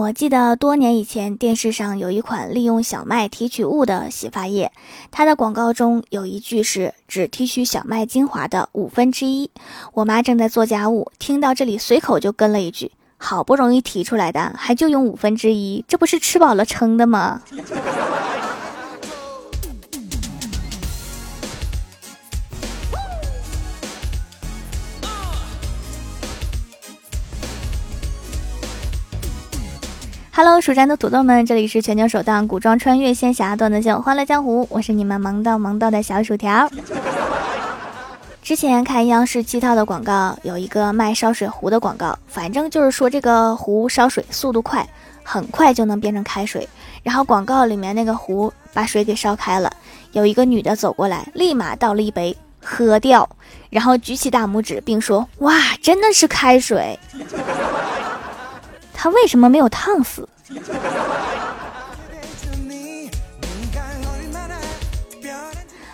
[0.00, 4.72] 我记得多年以前，电视上有一款利用小麦提取物的洗发液，
[5.10, 9.50] 它的广告中有一句是“只提取小麦精华的五分之一”。
[9.92, 17.42] 我妈正在做家务，听到这里，随口就跟了一句：“好不容易提出来的，还就用五分之一，这不是吃饱了撑的吗？”
[30.42, 36.66] Hello，蜀山的土豆们，这里是全球首档古装穿越仙侠段子秀《欢乐江湖》，我是你们萌到萌到的小薯条。
[38.40, 44.88] 之前看央视七套的广告，有一个卖烧水壶的广告，反正就是说这个壶烧水速度快，
[45.22, 46.66] 很快就能变成开水。
[47.02, 49.70] 然后广告里面那个壶把水给烧开了，
[50.12, 52.34] 有一个女的走过来，立马倒了一杯
[52.64, 53.28] 喝掉，
[53.68, 56.98] 然后举起大拇指，并说：“哇，真的是开水。”
[59.02, 60.28] 他为什么没有烫死？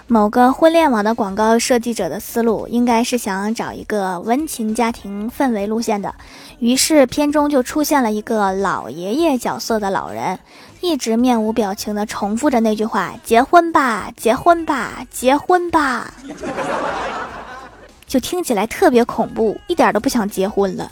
[0.09, 6.13] 某个婚恋网的广告设计者的思路应该是想找一个温情家庭氛围路线的，
[6.59, 10.41] 于是片中就出现了一个老爷爷角色的老人，
[10.81, 16.13] 一直面无表情的重复着那句话：“结婚吧，结婚吧，结婚吧。
[18.09, 20.91] ”就听起来特别恐怖，一点都不想结婚了。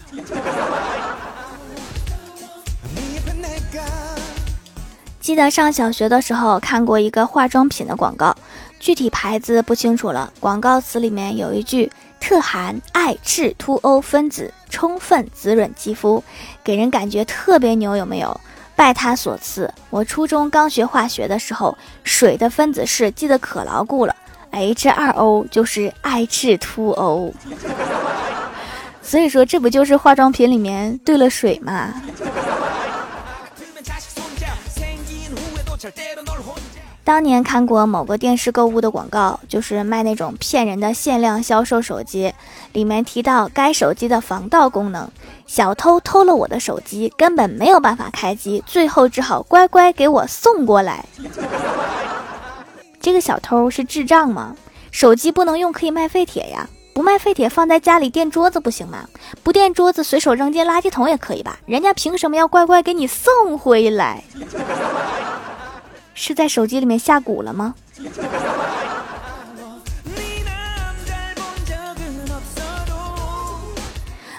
[5.24, 8.36] 记得上小学的时候看过一个化妆品的广告，
[8.78, 10.30] 具体牌子不清楚了。
[10.38, 16.22] 广告词里面有一句“特含爱赤凸 O 分子，充分滋润肌肤”，
[16.62, 18.38] 给人感觉特别牛，有没有？
[18.76, 24.14] 拜他所赐，我初中刚学化学的时候，水的分子式记得可牢固了
[24.52, 27.32] ，H2O 就是爱赤凸 O。
[29.00, 31.94] 所以说，这不就是化妆品里面兑了水吗？
[37.04, 42.32] 当年看过某个电视购物的广告，就是卖那种骗人的限量销售手机，
[42.72, 45.06] 里面提到该手机的防盗功能，
[45.46, 51.04] 小偷偷了我的手机，根本没有办法开机，最后只好乖乖给我送过来。
[53.00, 54.56] 这个小偷是智障吗？
[54.90, 59.06] 手机不能用可以卖废铁呀，不卖废铁放在家里垫桌子不行吗？
[59.42, 61.58] 不垫桌子随手扔进垃圾桶也可以吧？
[61.66, 64.24] 人家凭什么要乖乖给你送回来？
[66.14, 67.74] 是在手机里面下蛊了吗？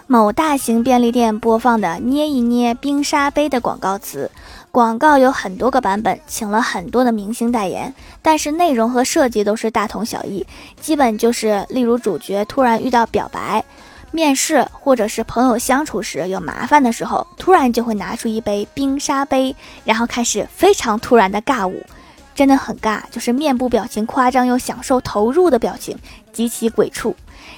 [0.08, 4.30] 某大型便利店播放的“捏一捏冰沙杯”的广告词，
[4.72, 10.46] 广告有很多个版本，请了很多的明星代言，但是内容和设计都是大同小异，
[10.80, 13.66] 基本就是例如主角突然遇到表白。
[14.15, 19.53] 面试或者是朋友相处时有麻烦的时候，突然就会拿出一杯冰沙杯，
[19.83, 21.85] 然后开始非常突然的尬舞，
[22.33, 25.99] 真的很尬，就是面部表情夸张又享受投入的表情，
[26.31, 27.13] 极其鬼畜。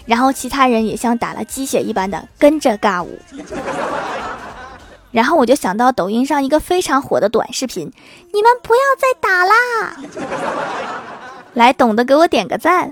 [0.07, 3.19] 然后其他人也像打了鸡血一般的跟着尬舞。
[5.11, 7.93] 然后我就想到抖音上一个非常火的短视频，
[8.33, 9.95] 你们不要再打啦！
[11.53, 12.91] 来，懂得给我点个赞。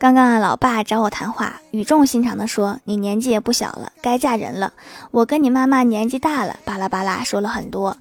[0.00, 4.72] 刚刚啊，老爸找我谈话，语重心长地说：“你年纪也不小了，该嫁人了。
[5.10, 7.94] 我跟你妈妈年纪大了，巴拉巴拉说了很多。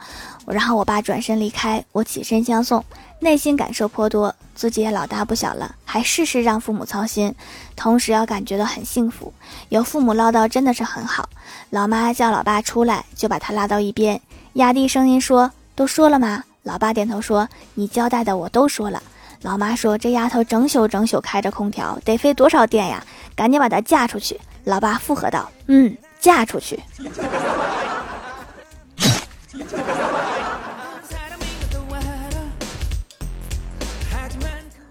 [0.48, 2.86] 然后我爸转身离开，我起身相送，
[3.20, 4.34] 内心感受颇多。
[4.56, 7.36] 自己也老大不小了，还事事让父母操心，
[7.76, 9.34] 同时要感觉到很幸福。
[9.68, 11.28] 有父母唠叨真的是很好。
[11.70, 14.22] 老妈叫老爸出来，就把他拉到一边，
[14.54, 16.46] 压低声音说：都说了吗？
[16.64, 19.04] 老爸点头说：你交代的我都说了。”
[19.42, 23.02] 老妈说：“这丫头整宿整宿开着空调，得费多少电呀？
[23.36, 26.78] 赶紧把她嫁出去。”老爸附和道：“嗯，嫁出去。”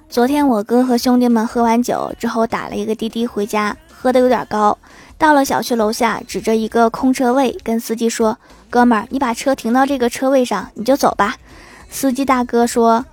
[0.08, 4.78] 昨天我哥和兄弟们喝完酒之后，打了一个滴滴回家，喝的有点高。
[5.18, 8.38] 到了小区楼下，指着一个空车位，跟司机说
[8.70, 11.36] ：“哥们儿，你把车停到这个车位上，你就走吧。”
[11.90, 13.04] 司机大哥说：“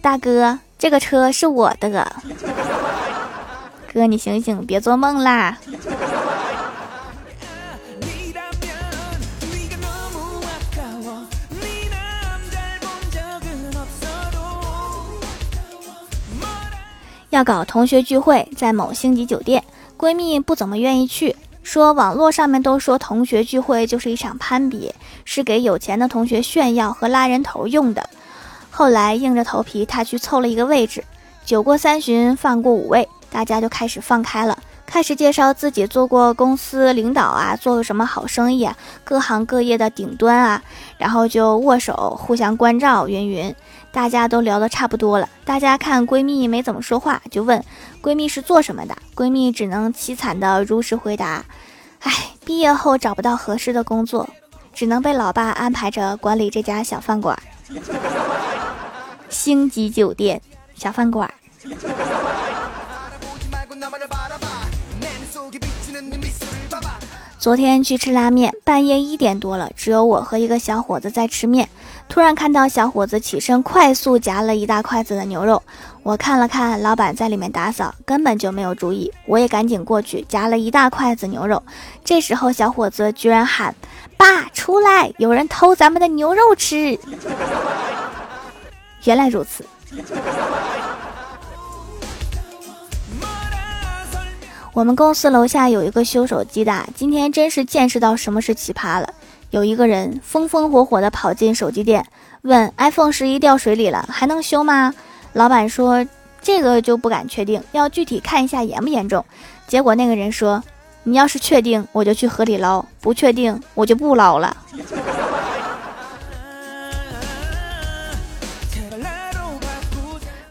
[0.00, 2.10] 大哥。”这个车是我的，
[3.92, 5.58] 哥，你醒醒，别做梦啦！
[17.28, 19.62] 要搞同学聚会，在某星级酒店，
[19.98, 24.94] 闺蜜不怎么愿意去，说网络上面都说同学聚会就是一场攀比，
[25.26, 28.08] 是给有钱的同学炫耀和拉人头用的。
[28.70, 31.04] 后来硬着头皮，他去凑了一个位置。
[31.44, 34.56] 酒过三巡，饭过五味，大家就开始放开了，
[34.86, 40.62] 开始介绍自己做过公司领导啊，做过什么好生意啊，各行各业的顶端啊，
[40.96, 43.54] 然后就握手互相关照，云云。
[43.92, 47.60] 大家都聊得差不多了，大家看闺蜜没怎么说话，就问
[48.00, 51.44] 闺蜜是做什么的，闺蜜只能凄惨的如实回答：
[52.02, 52.12] 唉，
[52.44, 54.28] 毕业后找不到合适的工作，
[54.72, 57.36] 只能被老爸安排着管理这家小饭馆，
[59.30, 60.40] 星级酒店
[60.74, 61.32] 小饭馆。
[67.38, 71.66] 昨天去吃拉面，半夜一点多了，只有我和一个小伙子在吃面。
[72.06, 75.62] 突然看到小伙子起身，快速夹了一大筷子的牛肉。
[76.02, 79.10] 我看了看，老板在里面打扫，根本就没有注意。
[79.24, 81.62] 我也赶紧过去夹了一大筷子牛肉。
[82.04, 83.74] 这时候，小伙子居然喊
[84.18, 85.10] ：“爸，出来！
[85.16, 86.98] 有人偷咱们的牛肉吃！”
[89.04, 89.64] 原来如此。
[94.72, 99.14] 我们公司楼下有一个修手机的，今天真是见识到什么是奇葩了。
[99.50, 102.06] 有一个人风风火火地跑进手机店，
[102.42, 104.94] 问 iPhone 十一掉水里了，还能修吗？
[105.32, 106.06] 老板说
[106.40, 109.24] 这个就不敢确定，要具体看一下严不严重。
[109.66, 110.62] 结果那个人说，
[111.02, 114.56] 你要是确定，我就去河里捞；不确定，我就不捞了。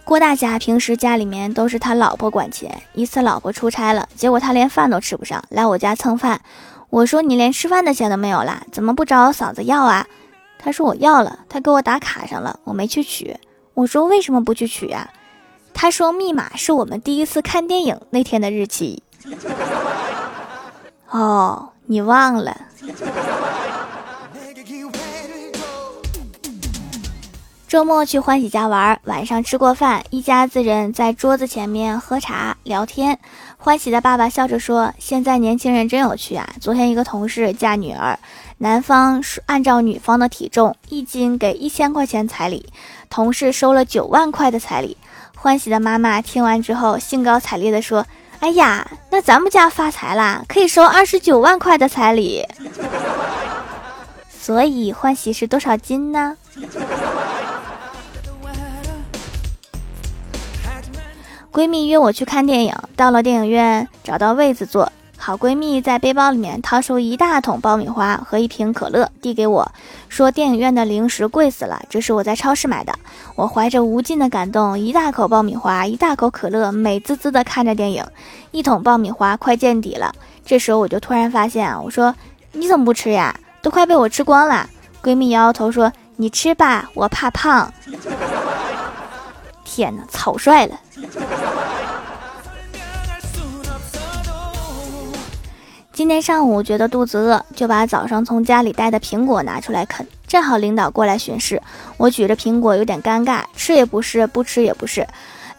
[0.09, 6.41] 郭大侠平时家里面都是他老婆管钱，一次老婆出差了，结果他连饭都吃不上，来我家蹭饭。
[6.89, 10.07] 我说你连吃饭的钱都没有啦，怎么不找我嫂子要啊？
[10.57, 13.37] 他说我要了，他给我打卡上了，我没去取。
[13.75, 15.07] 我说为什么不去取呀？
[15.75, 19.03] 他说密码是我们第一次看电影那天的日期。
[21.11, 22.59] 哦，你忘了。
[27.69, 33.19] 周末去欢喜家玩，晚上吃过饭，一家子人在桌子前面喝茶聊天。
[33.59, 36.49] 欢喜的爸爸笑着说：“现在年轻人真有趣啊！
[36.59, 38.17] 昨天一个同事嫁女儿，
[38.57, 42.67] 男方是按照女方的体重一斤给一千块钱彩礼，
[43.07, 44.97] 同事收了九万块的彩礼。
[45.35, 48.03] 欢喜的妈妈听完之后兴高采烈地说
[48.41, 52.43] ：‘哎呀，那咱们家发财啦，可以收二十九万块的彩礼。
[54.27, 56.35] ’所以欢喜是多少斤呢？”
[61.51, 64.91] 闺蜜约我去看电影，到了电影院找到位子坐。
[65.17, 69.69] 好闺蜜在背包里面掏出一大桶爆米花和一瓶可乐，递给我
[70.07, 72.93] 说：“电影院的零食贵死了，这是我在超市买的。”
[73.35, 78.05] 我怀着无尽的感动，一大口爆米花，一大口可乐，美滋滋的看着电影。
[78.51, 80.13] 一桶爆米花快见底了，
[80.45, 82.15] 这时候我就突然发现啊，我说
[82.53, 83.35] ：“你怎么不吃呀？
[83.61, 84.69] 都快被我吃光了。”
[85.03, 87.73] 闺蜜摇摇头说：“你吃吧，我怕胖。”
[89.79, 90.77] 天哪，草率了！
[95.93, 100.05] 今天上午觉得肚子饿，就把早上从家里带的苹果拿出来啃。
[100.27, 101.61] 正好领导过来巡视，
[101.95, 105.07] 我举着苹果有点尴尬，吃也不是，不吃也不是。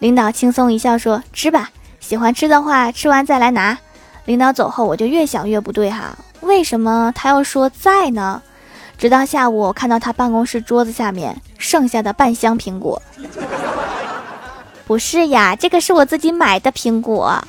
[0.01, 3.79] 领导轻松一笑说：“吃吧，喜欢吃的话，吃完再来拿。”
[4.27, 8.43] 领导走后，我就越想越不对哈，为什么他要说在呢？
[8.99, 13.01] 直到下午，我看到他办公室桌子下面剩下的半箱苹果。
[14.91, 17.41] 不是呀，这个是我自己买的苹果。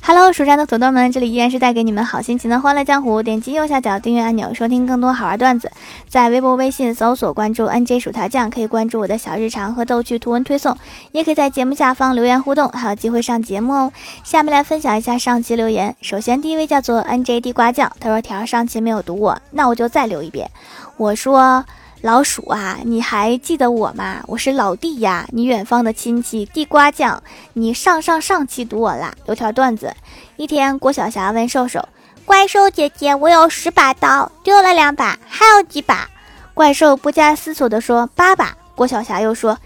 [0.00, 3.22] Hello，蜀山的土豆们，这里依然是带给你们好心情的欢乐江湖。
[3.22, 5.70] 点击右下角订阅按钮，收听更多好玩段子。
[6.08, 10.74] 在微博、微信搜索关注 NJ 薯条酱，可以关注我的小日常和逗趣图文推送，
[11.12, 13.92] 也可以在节目下方留言互动，还有机会上节目哦。
[14.24, 15.94] 下面来分享一下上期留言。
[16.00, 20.50] 首先，第一位叫做 NJ 地瓜酱，他说条上期没有读我，那我就再留一遍。
[20.96, 21.62] 我说。
[22.02, 24.24] 老鼠啊，你还记得我吗？
[24.26, 27.22] 我是老弟呀，你远方的亲戚地瓜酱。
[27.52, 29.14] 你上上上期读我啦。
[29.26, 29.94] 有条段子：
[30.34, 31.88] 一天，郭晓霞问兽兽
[32.26, 36.08] ：“怪兽姐姐，我有十把刀，丢了两把，还有几把？”
[36.54, 39.56] 怪兽不加思索地说：“八把。”郭晓霞又说：“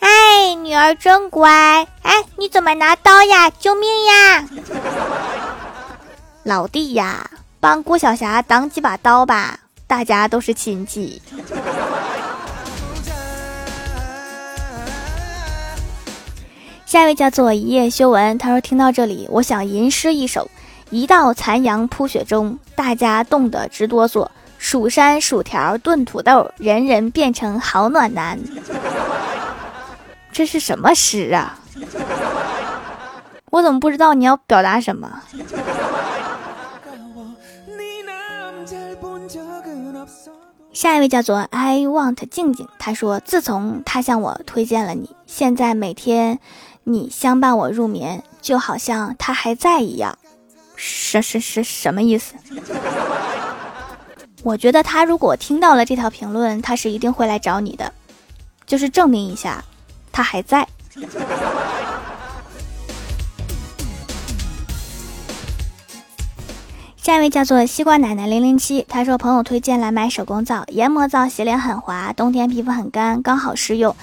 [0.00, 1.86] 哎，女儿真乖。
[2.00, 3.50] 哎，你怎么拿刀呀？
[3.50, 4.48] 救命呀！”
[6.42, 7.30] 老弟呀，
[7.60, 9.58] 帮郭晓霞挡几把刀吧。
[9.92, 11.20] 大家都是亲戚。
[16.86, 20.50] 下一位叫做一夜修文，他说：“听到这里，我想吟诗一首：
[20.88, 24.26] 一道残阳铺雪中，大家冻得直哆嗦。
[24.56, 28.40] 蜀山薯条炖土豆，人人变成好暖男。”
[30.32, 31.58] 这是什么诗啊？
[33.50, 35.20] 我怎么不知道你要表达什么？
[40.72, 46.38] 下一位叫做 I want 静静，他说：“自从他向我推荐了你。”现在每天
[46.84, 50.16] 你相伴我入眠，就好像他还在一样。
[50.74, 52.34] 什什什什么意思？
[54.42, 57.92] 我觉得他如果听到了这条评论，他是一定会来找你的，
[58.66, 59.62] 就是证明一下
[60.10, 60.66] 他还在。
[67.02, 73.96] 下一位叫做西瓜奶奶零零七，他说朋友推荐来买手工皂，研磨皂洗脸很滑，冬天皮肤很干，刚好适用。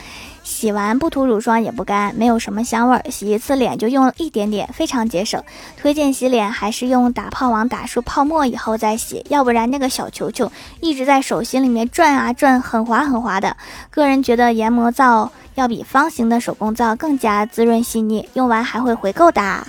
[0.43, 5.41] 洗完不涂乳霜也不干，没有什么香味儿，洗一次脸就用了一点点，非常节省。
[5.77, 10.51] 推荐洗脸还是用打泡网打出泡沫以后再洗，要不然那个小球球
[10.81, 13.55] 一直在手心里面转啊转，很滑很滑的。
[13.89, 19.65] 个人觉得研磨皂要比方形的手工皂更加滋润细腻，用完还会回购的。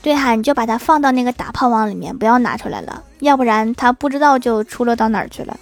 [0.00, 5.56] 对哈，你就把它放到那个打泡网里面，不要拿出来了，要不然它不知道就出落到哪儿去了。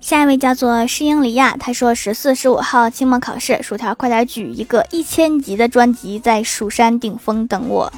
[0.00, 7.92] 下一位叫做诗英里亚，他说十四、十五号期末考试，薯条快点举一个一千级的专辑在蜀山顶峰等我。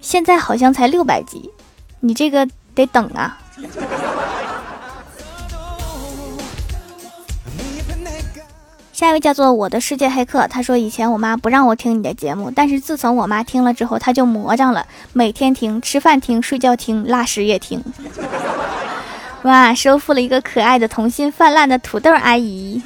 [0.00, 1.48] 现在好像才六百级，
[2.00, 3.38] 你这个得等啊。
[8.92, 17.82] 下一位叫做我的世界黑客，他说以前我妈不让我听你的节目，但是自从我妈听了之后，他就魔障了，每天听，吃饭听，睡觉听，拉屎也听。
[19.42, 22.80] 哇，收复了一个可爱的童心泛滥的土豆阿姨。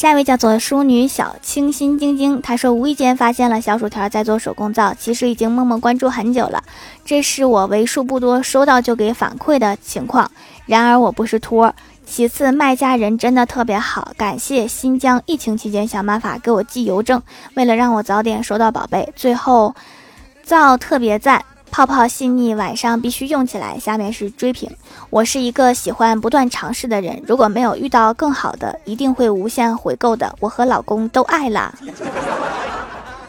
[0.00, 6.64] 下一位叫做淑女小清新晶晶，她说无意间发现了小薯条在做手工皂，其实已经默默关注很久了，
[7.04, 10.30] 这是我为数不多收到就给反馈的情况。
[10.64, 11.74] 然而我不是托，
[12.06, 19.12] 其次卖家人真的特别好，感谢新疆疫情期间想办法给我寄邮政，为了让我早点收到宝贝。
[19.14, 19.74] 最后。
[20.42, 23.78] 皂特别赞，泡泡细腻，晚上必须用起来。
[23.78, 24.70] 下面是追评，
[25.08, 30.34] 我是一个喜欢不断尝试的人，如果没有遇到更好的，一定会无限回购的。
[30.40, 31.72] 我和老公都爱啦。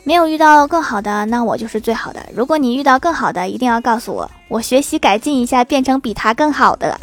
[0.04, 2.20] 没有遇到更好的，那我就是最好的。
[2.36, 7.00] 如果你遇到更好的，一定要告诉我，我学习改进一下，变成比他更好的。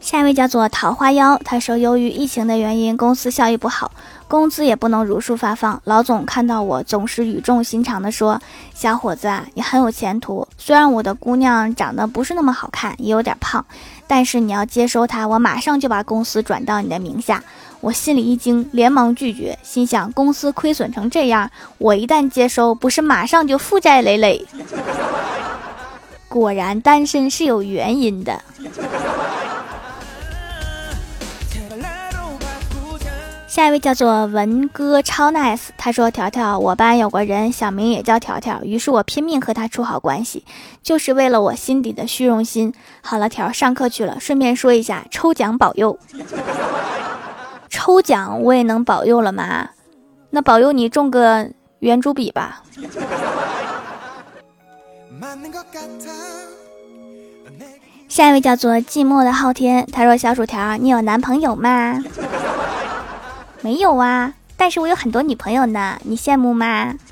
[0.00, 3.90] 下一位叫做桃花妖，他说由于疫情的原因，公司效益不好。
[4.26, 8.40] 工资也不能如数发放，老总看到我总是语重心长地说
[8.74, 10.46] ：“小伙子，你很有前途。
[10.58, 13.64] 虽然我的姑娘长得不是那么好看，也有点胖，
[14.06, 17.42] 但是你要接收她，我马上就把公司转到你的名下。”
[17.80, 24.42] 我心里一惊，连忙拒绝，心想公司亏损成这样，我一旦接收，不是马上就负债累累？
[26.30, 28.42] 果然单身是有原因的。
[33.54, 40.44] 下一位叫做文哥超 nice，他说：“条条，我班有个人小名也叫条条，于是我拼命和他处好关系，
[40.82, 45.96] 就是为了我心底的虚荣心。”好了，条上课去了，顺便说一下，抽奖保佑，
[47.70, 49.70] 抽奖我也能保佑了吗？
[50.30, 52.60] 那保佑你中个圆珠笔吧。
[58.08, 62.02] 下一位叫做寂寞的昊天，他说：“小薯条，你有男朋友吗？”
[63.64, 66.94] 没有啊，但是我有很多女朋友呢，你羡慕吗？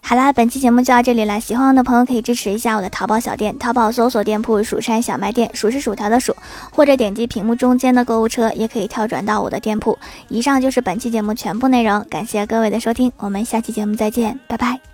[0.00, 6.34] 好啦，本期节目就到这里了，喜欢我的朋友可以支持一下我的淘宝小店，淘宝搜索店铺“蜀山小卖店”，数是薯条的数，
[6.72, 9.98] 或者点击屏幕中间的购物车，也可以跳转到我的店铺。
[10.28, 14.89] 以上就是本期节目全部内容，感谢各位的收听，我们下期节目再见，拜拜。